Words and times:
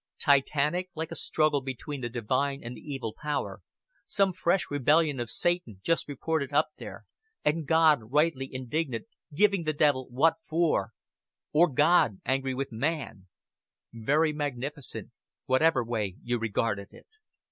Titanic 0.17 0.89
like 0.95 1.11
a 1.11 1.15
struggle 1.15 1.61
between 1.61 2.01
the 2.01 2.09
divine 2.09 2.63
and 2.63 2.75
the 2.75 2.81
evil 2.81 3.13
power 3.21 3.61
some 4.07 4.33
fresh 4.33 4.71
rebellion 4.71 5.19
of 5.19 5.29
Satan 5.29 5.79
just 5.83 6.07
reported 6.09 6.51
up 6.51 6.69
there, 6.79 7.05
and 7.45 7.67
God, 7.67 8.11
rightly 8.11 8.51
indignant, 8.51 9.05
giving 9.31 9.63
the 9.63 9.73
devil 9.73 10.07
what 10.09 10.37
for 10.41 10.93
or 11.53 11.67
God 11.67 12.19
angry 12.25 12.55
with 12.55 12.71
man! 12.71 13.27
Very 13.93 14.33
magnificent, 14.33 15.11
whatever 15.45 15.83
way 15.83 16.15
you 16.23 16.39
regarded 16.39 16.87
it. 16.93 17.05